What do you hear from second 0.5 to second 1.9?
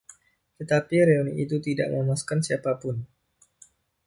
Tetapi reuni itu tidak